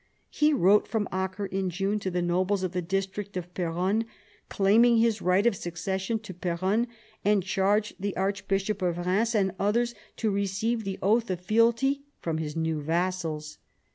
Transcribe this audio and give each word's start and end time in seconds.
He 0.31 0.51
wrote 0.51 0.87
from 0.87 1.07
Acre 1.13 1.45
in 1.45 1.69
June 1.69 1.99
to 1.99 2.09
the 2.09 2.23
nobles 2.23 2.63
of 2.63 2.71
the 2.71 2.81
district 2.81 3.37
of 3.37 3.53
Peronne 3.53 4.05
claiming 4.49 4.97
his 4.97 5.21
right 5.21 5.45
of 5.45 5.55
succession 5.55 6.17
to 6.21 6.33
Peronne, 6.33 6.87
and 7.23 7.43
charged 7.43 7.97
the 7.99 8.17
archbishop 8.17 8.81
of 8.81 8.95
Eheims 8.95 9.35
and 9.35 9.53
others 9.59 9.93
to 10.17 10.31
receive 10.31 10.85
the 10.85 10.97
oath 11.03 11.29
of 11.29 11.39
fealty 11.39 12.01
from 12.19 12.39
his 12.39 12.55
new 12.55 12.81
vassals. 12.81 13.59